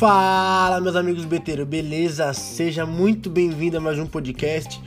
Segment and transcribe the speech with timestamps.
[0.00, 2.32] Fala, meus amigos beteiros, beleza?
[2.32, 4.80] Seja muito bem-vindo a mais um podcast.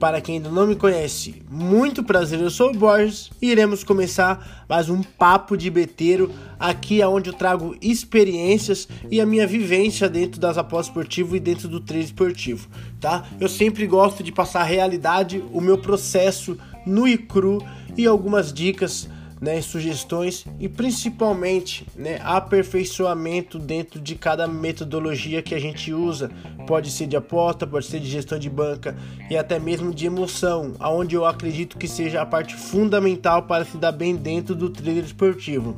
[0.00, 4.66] Para quem ainda não me conhece, muito prazer, eu sou o Borges e iremos começar
[4.68, 10.40] mais um papo de beteiro aqui onde eu trago experiências e a minha vivência dentro
[10.40, 12.68] das apostas esportivas e dentro do trade esportivo,
[13.00, 13.24] tá?
[13.38, 17.62] Eu sempre gosto de passar a realidade, o meu processo no e cru
[17.96, 19.08] e algumas dicas
[19.40, 26.30] né, sugestões e principalmente né, aperfeiçoamento dentro de cada metodologia que a gente usa.
[26.66, 28.96] Pode ser de aposta, pode ser de gestão de banca
[29.30, 33.76] e até mesmo de emoção, aonde eu acredito que seja a parte fundamental para se
[33.76, 35.76] dar bem dentro do trader esportivo.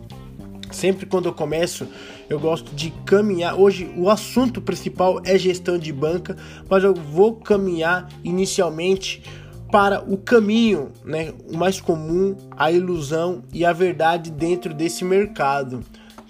[0.71, 1.89] Sempre quando eu começo,
[2.29, 3.59] eu gosto de caminhar.
[3.59, 6.37] Hoje o assunto principal é gestão de banca,
[6.69, 9.23] mas eu vou caminhar inicialmente
[9.71, 15.81] para o caminho, né, o mais comum, a ilusão e a verdade dentro desse mercado,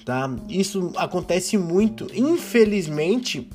[0.04, 0.30] tá?
[0.48, 3.48] Isso acontece muito, infelizmente,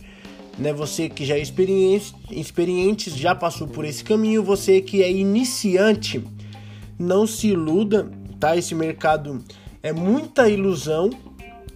[0.58, 5.12] né, você que já é experiente, experiente já passou por esse caminho, você que é
[5.12, 6.24] iniciante,
[6.98, 8.56] não se iluda, tá?
[8.56, 9.44] Esse mercado
[9.82, 11.10] é muita ilusão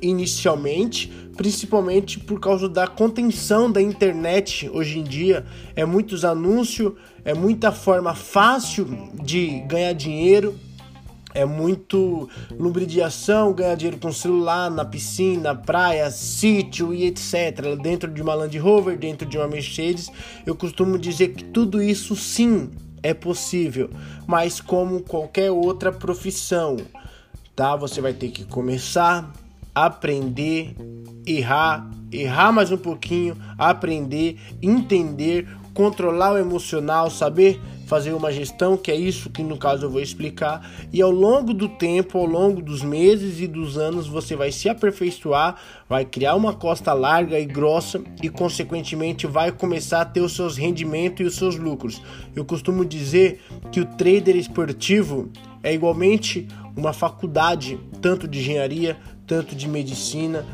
[0.01, 5.45] inicialmente, principalmente por causa da contenção da internet hoje em dia.
[5.75, 8.85] É muitos anúncios, é muita forma fácil
[9.23, 10.55] de ganhar dinheiro,
[11.33, 17.75] é muito lubridiação, ganhar dinheiro com celular, na piscina, praia, sítio e etc.
[17.81, 20.09] Dentro de uma Land Rover, dentro de uma Mercedes,
[20.45, 22.71] eu costumo dizer que tudo isso sim
[23.03, 23.91] é possível,
[24.25, 26.77] mas como qualquer outra profissão,
[27.55, 27.75] tá?
[27.75, 29.31] Você vai ter que começar,
[29.85, 30.75] aprender,
[31.25, 38.91] errar, errar mais um pouquinho, aprender, entender, controlar o emocional, saber fazer uma gestão, que
[38.91, 42.61] é isso que no caso eu vou explicar, e ao longo do tempo, ao longo
[42.61, 45.55] dos meses e dos anos, você vai se aperfeiçoar,
[45.87, 50.57] vai criar uma costa larga e grossa e consequentemente vai começar a ter os seus
[50.57, 52.01] rendimentos e os seus lucros.
[52.35, 53.39] Eu costumo dizer
[53.71, 55.29] que o trader esportivo
[55.63, 60.45] é igualmente uma faculdade, tanto de engenharia, tanto de medicina,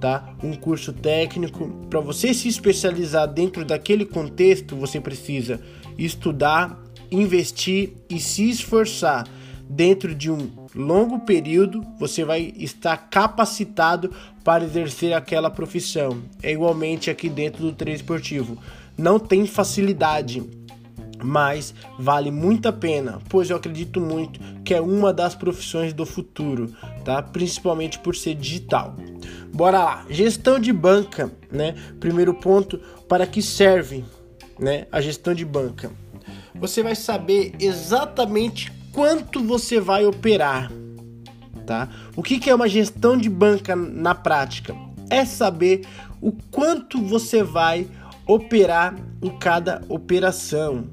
[0.00, 0.34] tá?
[0.42, 1.68] Um curso técnico.
[1.88, 5.60] Para você se especializar dentro daquele contexto, você precisa
[5.98, 9.28] estudar, investir e se esforçar.
[9.68, 14.10] Dentro de um longo período, você vai estar capacitado
[14.42, 16.22] para exercer aquela profissão.
[16.42, 18.58] É igualmente aqui dentro do treino esportivo.
[18.98, 20.42] Não tem facilidade
[21.22, 26.06] mas vale muito a pena, pois eu acredito muito que é uma das profissões do
[26.06, 26.72] futuro,
[27.04, 27.22] tá?
[27.22, 28.96] Principalmente por ser digital.
[29.52, 31.74] Bora lá, gestão de banca, né?
[32.00, 32.78] Primeiro ponto,
[33.08, 34.04] para que serve,
[34.58, 34.86] né?
[34.90, 35.90] A gestão de banca.
[36.54, 40.70] Você vai saber exatamente quanto você vai operar,
[41.66, 41.88] tá?
[42.14, 44.74] O que, que é uma gestão de banca na prática?
[45.10, 45.82] É saber
[46.20, 47.88] o quanto você vai
[48.26, 50.84] operar em cada operação,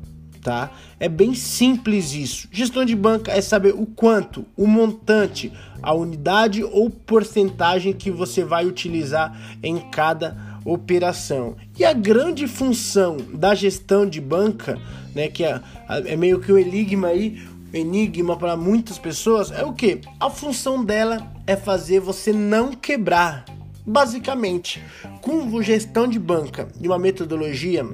[0.41, 0.71] tá?
[0.99, 2.47] É bem simples isso.
[2.51, 5.51] Gestão de banca é saber o quanto, o montante,
[5.81, 11.55] a unidade ou porcentagem que você vai utilizar em cada operação.
[11.77, 14.77] E a grande função da gestão de banca,
[15.15, 15.61] né, que é,
[16.05, 17.41] é meio que um enigma aí,
[17.73, 20.01] enigma para muitas pessoas, é o que?
[20.19, 23.45] A função dela é fazer você não quebrar.
[23.85, 24.83] Basicamente,
[25.21, 27.87] com gestão de banca e uma metodologia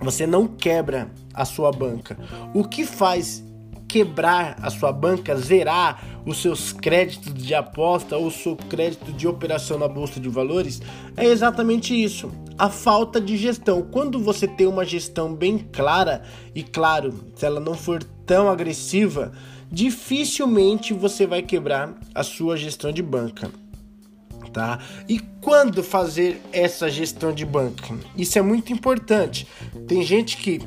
[0.00, 2.18] você não quebra a sua banca.
[2.54, 3.44] O que faz
[3.90, 9.78] quebrar a sua banca, zerar os seus créditos de aposta ou seu crédito de operação
[9.78, 10.80] na bolsa de valores,
[11.16, 13.82] é exatamente isso, a falta de gestão.
[13.82, 16.22] Quando você tem uma gestão bem clara
[16.54, 19.32] e claro, se ela não for tão agressiva,
[19.72, 23.50] dificilmente você vai quebrar a sua gestão de banca
[24.52, 24.78] tá?
[25.08, 27.94] E quando fazer essa gestão de banca?
[28.16, 29.46] Isso é muito importante.
[29.86, 30.60] Tem gente que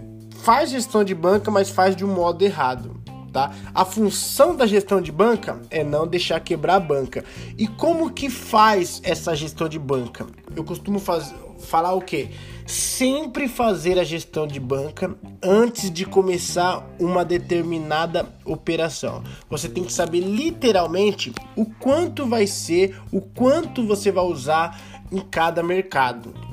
[0.43, 3.02] faz gestão de banca, mas faz de um modo errado.
[3.33, 3.51] Tá?
[3.73, 7.25] A função da gestão de banca é não deixar quebrar a banca.
[7.57, 10.27] E como que faz essa gestão de banca?
[10.55, 12.29] Eu costumo fazer, falar o que?
[12.67, 19.23] Sempre fazer a gestão de banca antes de começar uma determinada operação.
[19.49, 24.79] Você tem que saber literalmente o quanto vai ser, o quanto você vai usar
[25.11, 26.52] em cada mercado.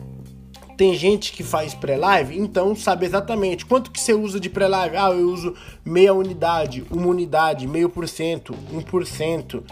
[0.81, 4.97] Tem gente que faz pré-live, então sabe exatamente quanto que você usa de pré-live.
[4.97, 5.55] Ah, eu uso
[5.85, 9.63] meia unidade, uma unidade, meio por cento, um por cento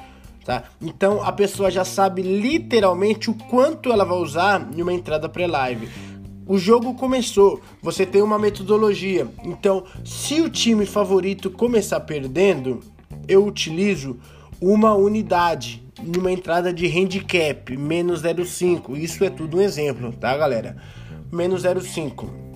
[0.45, 0.65] tá?
[0.83, 5.89] Então a pessoa já sabe literalmente o quanto ela vai usar em uma entrada pré-live.
[6.47, 9.27] O jogo começou, você tem uma metodologia.
[9.45, 12.81] Então, se o time favorito começar perdendo,
[13.27, 14.19] eu utilizo
[14.61, 18.97] uma unidade numa entrada de handicap, menos 0,5.
[18.97, 20.77] Isso é tudo um exemplo, tá, galera?
[21.31, 22.49] Menos 0,5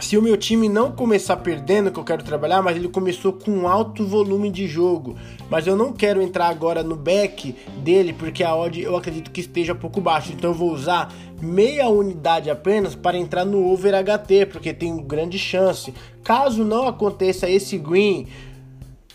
[0.00, 3.68] se o meu time não começar perdendo, que eu quero trabalhar, mas ele começou com
[3.68, 5.16] alto volume de jogo,
[5.48, 9.40] mas eu não quero entrar agora no back dele porque a odd eu acredito que
[9.40, 14.46] esteja pouco baixo, então eu vou usar meia unidade apenas para entrar no over HT,
[14.46, 15.94] porque tem grande chance.
[16.24, 18.26] Caso não aconteça esse green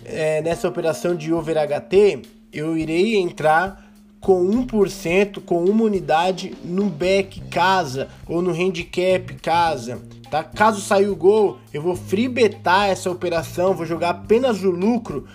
[0.10, 2.22] é, nessa operação de over HT,
[2.52, 3.88] eu irei entrar
[4.20, 10.44] com 1%, com uma unidade no back casa ou no handicap casa tá?
[10.44, 15.28] Caso sair o gol, eu vou freebetar essa operação, vou jogar apenas o lucro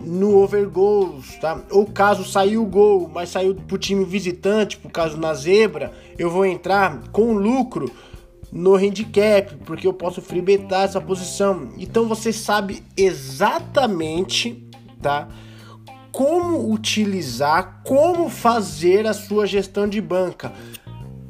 [0.00, 1.60] no over goals, tá?
[1.70, 6.30] Ou caso sair o gol, mas saiu pro time visitante, por caso na zebra, eu
[6.30, 7.90] vou entrar com lucro
[8.52, 11.70] no handicap, porque eu posso freebetar essa posição.
[11.78, 14.68] Então você sabe exatamente,
[15.00, 15.28] tá?
[16.10, 20.52] Como utilizar, como fazer a sua gestão de banca.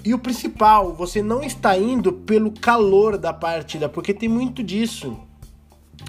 [0.03, 5.19] E o principal, você não está indo pelo calor da partida, porque tem muito disso.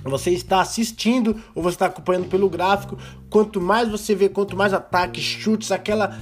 [0.03, 2.97] Você está assistindo ou você está acompanhando pelo gráfico.
[3.29, 6.17] Quanto mais você vê, quanto mais ataques, chutes, aquela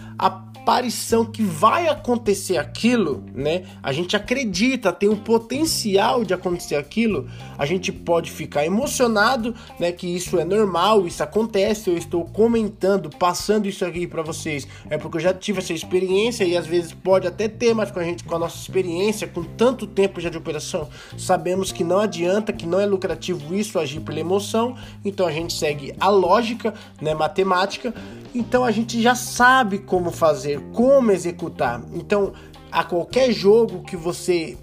[0.59, 3.63] aparição que vai acontecer aquilo, né?
[3.81, 7.27] A gente acredita, tem um potencial de acontecer aquilo.
[7.57, 9.91] A gente pode ficar emocionado, né?
[9.91, 11.89] Que isso é normal, isso acontece.
[11.89, 16.44] Eu estou comentando, passando isso aqui para vocês, é porque eu já tive essa experiência
[16.44, 19.44] e às vezes pode até ter, mas com a gente, com a nossa experiência, com
[19.44, 24.01] tanto tempo já de operação, sabemos que não adianta, que não é lucrativo isso agir
[24.01, 24.75] pela emoção.
[25.03, 27.13] Então a gente segue a lógica, né?
[27.13, 27.94] Matemática.
[28.35, 30.11] Então a gente já sabe como
[30.50, 31.81] fazer como executar.
[31.94, 32.34] Então,
[32.72, 34.57] a qualquer jogo que você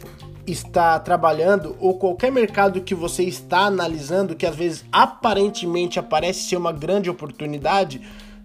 [0.46, 6.56] está trabalhando ou qualquer mercado que você está analisando que às vezes aparentemente aparece ser
[6.56, 8.00] uma grande oportunidade,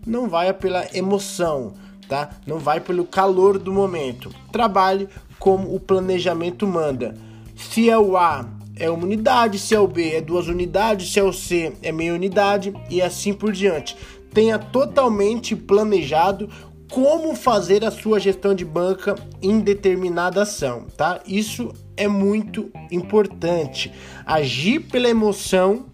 [0.05, 1.73] não vai pela emoção,
[2.07, 2.31] tá?
[2.45, 4.33] Não vai pelo calor do momento.
[4.51, 7.15] Trabalhe como o planejamento manda.
[7.55, 11.19] Se é o A é uma unidade, se é o B é duas unidades, se
[11.19, 13.95] é o C é meia unidade e assim por diante.
[14.33, 16.49] Tenha totalmente planejado
[16.91, 21.21] como fazer a sua gestão de banca em determinada ação, tá?
[21.25, 23.91] Isso é muito importante.
[24.25, 25.85] Agir pela emoção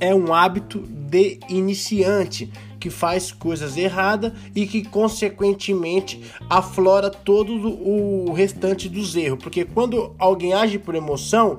[0.00, 2.50] é um hábito de iniciante
[2.80, 10.14] que faz coisas erradas e que consequentemente aflora todo o restante dos erros, porque quando
[10.18, 11.58] alguém age por emoção,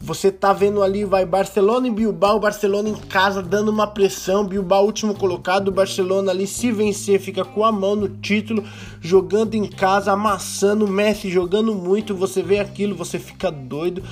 [0.00, 4.84] você tá vendo ali, vai Barcelona e Bilbao, Barcelona em casa dando uma pressão, Bilbao
[4.84, 8.64] último colocado, Barcelona ali se vencer fica com a mão no título,
[9.00, 14.02] jogando em casa, amassando, Messi jogando muito, você vê aquilo, você fica doido.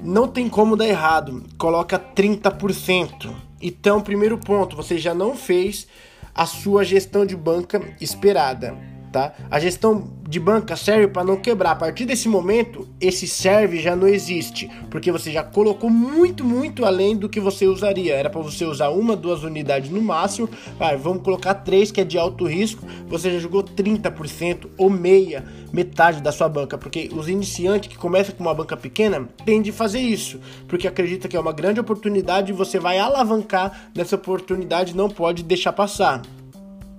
[0.00, 1.42] Não tem como dar errado.
[1.56, 3.30] Coloca 30%.
[3.60, 5.86] Então, primeiro ponto, você já não fez
[6.34, 9.34] a sua gestão de banca esperada tá?
[9.50, 11.72] A gestão de banca serve para não quebrar.
[11.72, 16.86] A partir desse momento, esse serve já não existe, porque você já colocou muito, muito
[16.86, 18.14] além do que você usaria.
[18.14, 20.48] Era para você usar uma, duas unidades no máximo.
[20.78, 22.84] Vai, vamos colocar três que é de alto risco.
[23.08, 28.34] Você já jogou 30% ou meia, metade da sua banca, porque os iniciantes que começam
[28.34, 32.52] com uma banca pequena tendem a fazer isso, porque acredita que é uma grande oportunidade
[32.52, 36.22] e você vai alavancar nessa oportunidade, não pode deixar passar.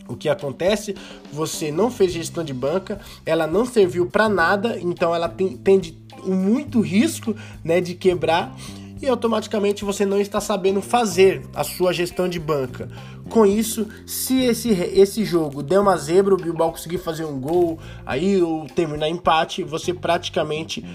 [0.07, 0.95] O que acontece?
[1.31, 5.79] Você não fez gestão de banca, ela não serviu para nada, então ela tem, tem
[5.79, 8.55] de, muito risco né, de quebrar
[9.03, 12.87] e automaticamente você não está sabendo fazer a sua gestão de banca.
[13.29, 17.79] Com isso, se esse, esse jogo der uma zebra, o Bilbao conseguir fazer um gol
[18.05, 20.85] aí ou terminar empate, você praticamente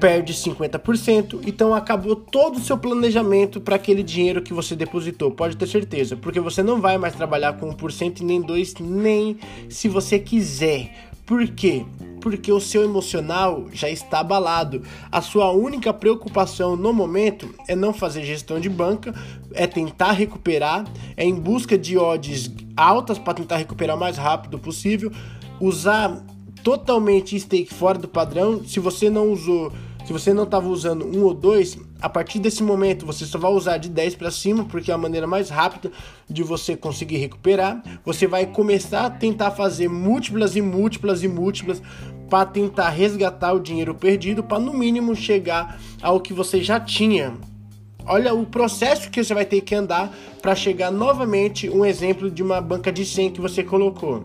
[0.00, 5.56] perde 50%, então acabou todo o seu planejamento para aquele dinheiro que você depositou, pode
[5.56, 9.38] ter certeza, porque você não vai mais trabalhar com 1% e nem 2, nem
[9.68, 11.10] se você quiser.
[11.26, 11.84] Por quê?
[12.20, 14.82] Porque o seu emocional já está abalado.
[15.12, 19.14] A sua única preocupação no momento é não fazer gestão de banca,
[19.52, 20.84] é tentar recuperar,
[21.16, 25.12] é em busca de odds altas para tentar recuperar o mais rápido possível,
[25.60, 26.24] usar
[26.64, 28.64] totalmente stake fora do padrão.
[28.64, 29.72] Se você não usou
[30.10, 33.52] se você não estava usando um ou dois, a partir desse momento você só vai
[33.52, 35.92] usar de 10 para cima, porque é a maneira mais rápida
[36.28, 37.80] de você conseguir recuperar.
[38.04, 41.80] Você vai começar a tentar fazer múltiplas e múltiplas e múltiplas
[42.28, 47.34] para tentar resgatar o dinheiro perdido, para no mínimo chegar ao que você já tinha.
[48.04, 50.12] Olha o processo que você vai ter que andar
[50.42, 54.24] para chegar novamente um exemplo de uma banca de 100 que você colocou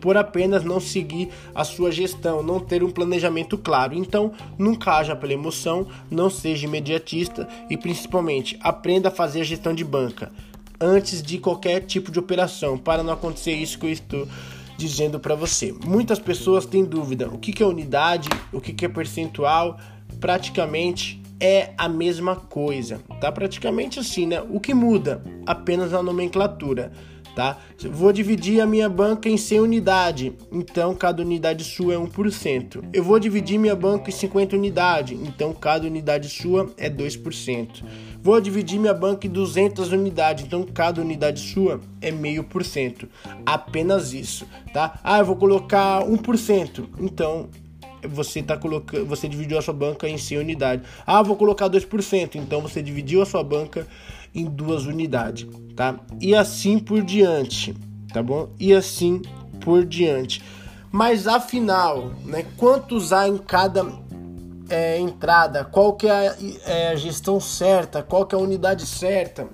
[0.00, 3.94] por apenas não seguir a sua gestão, não ter um planejamento claro.
[3.94, 9.74] Então, nunca haja pela emoção, não seja imediatista e principalmente aprenda a fazer a gestão
[9.74, 10.30] de banca.
[10.80, 14.28] antes de qualquer tipo de operação, para não acontecer isso que eu estou
[14.76, 15.74] dizendo para você.
[15.84, 19.78] Muitas pessoas têm dúvida: o que, é unidade, o que é percentual,
[20.20, 23.30] praticamente é a mesma coisa, tá?
[23.30, 24.42] Praticamente assim, né?
[24.50, 26.92] O que muda apenas a nomenclatura
[27.38, 27.56] tá?
[27.92, 32.84] Vou dividir a minha banca em 100 unidades, então cada unidade sua é 1%.
[32.92, 37.84] Eu vou dividir minha banca em 50 unidades, então cada unidade sua é 2%.
[38.20, 43.08] Vou dividir minha banca em 200 unidades, então cada unidade sua é 0,5%.
[43.46, 44.98] Apenas isso, tá?
[45.04, 47.48] Ah, eu vou colocar 1%, então
[48.02, 50.86] você tá colocando, você dividiu a sua banca em 100 unidades.
[51.06, 53.86] Ah, vou colocar 2%, então você dividiu a sua banca
[54.34, 55.98] em duas unidades, tá?
[56.20, 57.74] E assim por diante,
[58.12, 58.50] tá bom?
[58.58, 59.22] E assim
[59.60, 60.42] por diante.
[60.90, 63.86] Mas afinal, né, quantos há em cada
[64.68, 65.64] é, entrada?
[65.64, 66.36] Qual que é a,
[66.66, 68.02] é a gestão certa?
[68.02, 69.48] Qual que é a unidade certa?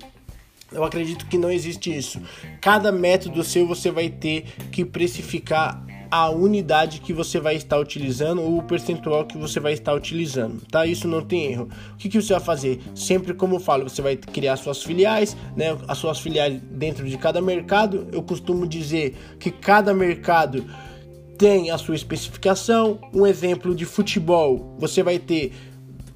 [0.71, 2.21] Eu acredito que não existe isso.
[2.59, 5.81] Cada método seu você vai ter que precificar
[6.15, 10.61] a unidade que você vai estar utilizando ou o percentual que você vai estar utilizando,
[10.71, 10.85] tá?
[10.85, 11.67] Isso não tem erro.
[11.91, 12.81] O que, que você vai fazer?
[12.95, 15.77] Sempre como eu falo, você vai criar suas filiais, né?
[15.89, 18.07] As suas filiais dentro de cada mercado.
[18.13, 20.65] Eu costumo dizer que cada mercado
[21.37, 22.97] tem a sua especificação.
[23.13, 25.51] Um exemplo de futebol, você vai ter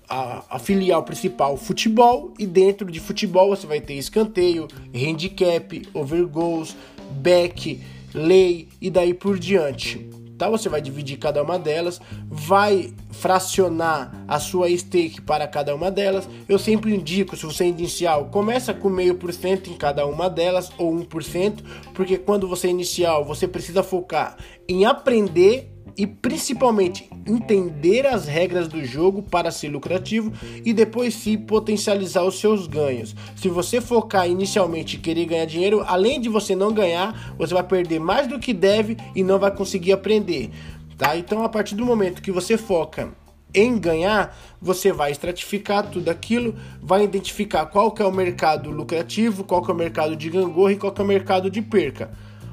[0.08, 4.65] a, a, filial principal futebol e dentro de futebol você vai ter escanteio,
[4.96, 6.74] handicap, over goals,
[7.22, 7.82] back
[8.13, 10.10] lei e daí por diante.
[10.38, 10.50] Tá?
[10.50, 12.00] Você vai dividir cada uma delas,
[12.30, 16.30] vai fracionar a sua stake para cada uma delas.
[16.48, 20.30] Eu sempre indico, se você é inicial, começa com meio por cento em cada uma
[20.30, 21.62] delas ou 1%,
[21.94, 28.67] porque quando você é inicial, você precisa focar em aprender e principalmente entender as regras
[28.67, 30.31] do jogo para ser lucrativo
[30.65, 33.15] e depois sim potencializar os seus ganhos.
[33.36, 37.63] Se você focar inicialmente e querer ganhar dinheiro, além de você não ganhar, você vai
[37.63, 40.50] perder mais do que deve e não vai conseguir aprender.
[40.98, 41.15] Tá?
[41.15, 43.10] Então, a partir do momento que você foca
[43.53, 49.43] em ganhar, você vai estratificar tudo aquilo, vai identificar qual que é o mercado lucrativo,
[49.43, 52.12] qual que é o mercado de gangorra e qual que é o mercado de perca.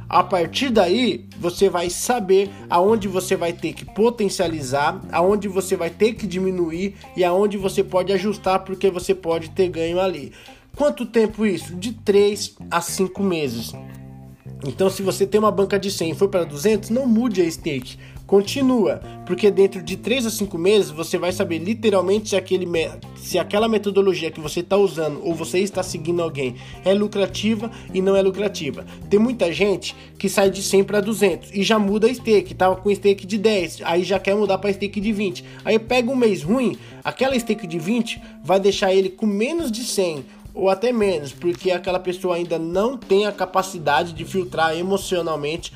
[0.08, 5.90] A partir daí, você vai saber aonde você vai ter que potencializar, aonde você vai
[5.90, 10.32] ter que diminuir e aonde você pode ajustar porque você pode ter ganho ali.
[10.76, 11.74] Quanto tempo isso?
[11.74, 13.72] De 3 a 5 meses.
[14.64, 17.50] Então, se você tem uma banca de 100 e for para 200, não mude a
[17.50, 17.98] stake.
[18.26, 22.66] Continua, porque dentro de 3 a 5 meses você vai saber literalmente se, aquele,
[23.14, 28.02] se aquela metodologia que você está usando ou você está seguindo alguém é lucrativa e
[28.02, 28.84] não é lucrativa.
[29.08, 32.74] Tem muita gente que sai de 100 para 200 e já muda a stake, tava
[32.74, 35.44] com stake de 10, aí já quer mudar para stake de 20.
[35.64, 39.84] Aí pega um mês ruim, aquela stake de 20 vai deixar ele com menos de
[39.84, 45.70] 100 ou até menos, porque aquela pessoa ainda não tem a capacidade de filtrar emocionalmente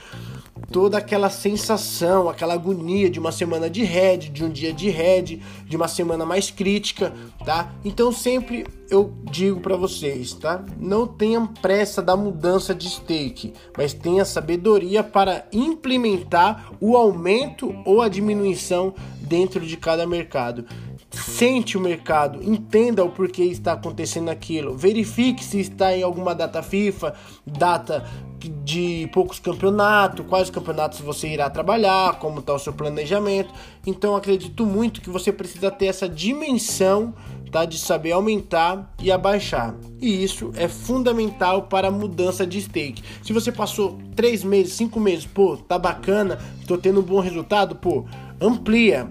[0.73, 5.43] toda aquela sensação, aquela agonia de uma semana de head, de um dia de head,
[5.67, 7.13] de uma semana mais crítica,
[7.45, 7.73] tá?
[7.85, 10.65] Então sempre eu digo para vocês, tá?
[10.79, 18.01] Não tenham pressa da mudança de stake, mas tenha sabedoria para implementar o aumento ou
[18.01, 20.65] a diminuição dentro de cada mercado
[21.13, 26.63] sente o mercado, entenda o porquê está acontecendo aquilo, verifique se está em alguma data
[26.63, 28.05] FIFA, data
[28.49, 33.53] de poucos campeonatos, quais campeonatos você irá trabalhar, como está o seu planejamento.
[33.87, 37.15] Então acredito muito que você precisa ter essa dimensão
[37.51, 39.75] tá, de saber aumentar e abaixar.
[40.01, 43.03] E isso é fundamental para a mudança de stake.
[43.23, 47.75] Se você passou 3 meses, 5 meses, pô, tá bacana, tô tendo um bom resultado,
[47.77, 48.05] pô,
[48.41, 49.11] amplia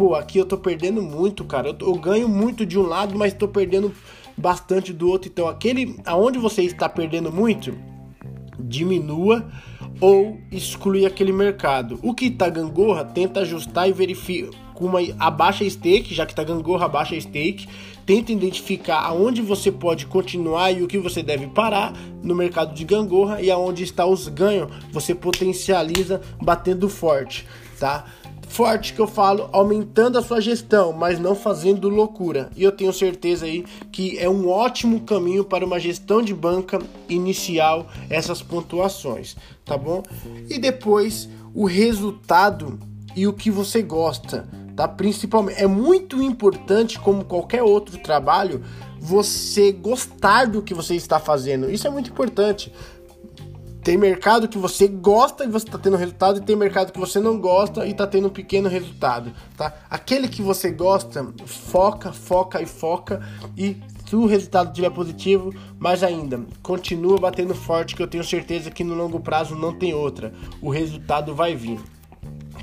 [0.00, 1.68] pô, aqui eu tô perdendo muito, cara.
[1.68, 3.92] Eu, eu ganho muito de um lado, mas tô perdendo
[4.34, 5.28] bastante do outro.
[5.30, 7.76] Então, aquele aonde você está perdendo muito,
[8.60, 9.48] diminua
[10.00, 11.98] ou exclui aquele mercado.
[12.02, 14.50] O que tá gangorra, tenta ajustar e verifica
[14.80, 17.68] uma abaixa stake, já que tá gangorra, abaixa stake,
[18.06, 22.84] tenta identificar aonde você pode continuar e o que você deve parar no mercado de
[22.84, 27.46] gangorra e aonde está os ganhos, você potencializa batendo forte,
[27.78, 28.06] tá?
[28.50, 32.50] Forte que eu falo, aumentando a sua gestão, mas não fazendo loucura.
[32.56, 36.80] E eu tenho certeza aí que é um ótimo caminho para uma gestão de banca
[37.08, 40.02] inicial essas pontuações, tá bom?
[40.48, 42.78] E depois o resultado
[43.14, 44.88] e o que você gosta, tá?
[44.88, 48.62] Principalmente é muito importante como qualquer outro trabalho
[48.98, 51.70] você gostar do que você está fazendo.
[51.70, 52.72] Isso é muito importante.
[53.90, 57.18] Tem mercado que você gosta e você está tendo resultado, e tem mercado que você
[57.18, 59.74] não gosta e está tendo um pequeno resultado, tá?
[59.90, 63.20] Aquele que você gosta, foca, foca e foca
[63.58, 68.70] e Se o resultado estiver positivo, mais ainda, continua batendo forte que eu tenho certeza
[68.70, 70.32] que no longo prazo não tem outra.
[70.62, 71.80] O resultado vai vir.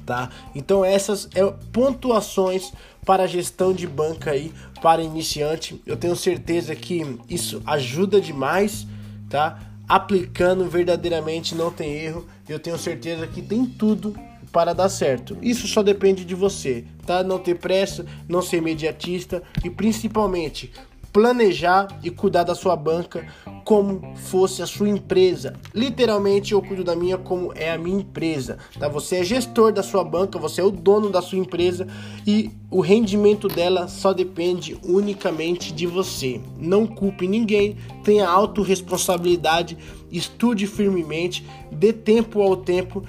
[0.06, 0.30] Tá?
[0.56, 1.44] Então essas é
[1.74, 2.72] pontuações
[3.06, 5.82] para gestão de banca aí para iniciante.
[5.86, 8.88] Eu tenho certeza que isso ajuda demais,
[9.30, 9.60] tá?
[9.88, 12.26] Aplicando verdadeiramente não tem erro.
[12.48, 14.16] Eu tenho certeza que tem tudo
[14.52, 15.38] para dar certo.
[15.42, 17.24] Isso só depende de você, tá?
[17.24, 20.72] Não ter pressa, não ser imediatista e principalmente
[21.18, 23.26] planejar e cuidar da sua banca
[23.66, 25.56] como fosse a sua empresa.
[25.74, 28.88] Literalmente eu cuido da minha como é a minha empresa, tá?
[28.88, 31.88] Você é gestor da sua banca, você é o dono da sua empresa
[32.26, 36.40] e o rendimento dela só depende unicamente de você.
[36.56, 39.76] Não culpe ninguém, tenha autorresponsabilidade,
[40.12, 43.04] estude firmemente, dê tempo ao tempo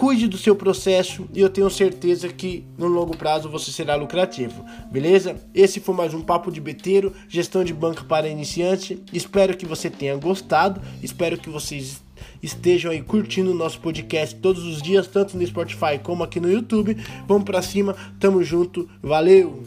[0.00, 4.64] cuide do seu processo e eu tenho certeza que no longo prazo você será lucrativo,
[4.90, 5.36] beleza?
[5.54, 9.04] Esse foi mais um Papo de Beteiro, gestão de banca para iniciante.
[9.12, 12.02] Espero que você tenha gostado, espero que vocês
[12.42, 16.50] estejam aí curtindo o nosso podcast todos os dias, tanto no Spotify como aqui no
[16.50, 16.96] YouTube.
[17.28, 19.64] Vamos para cima, tamo junto, valeu!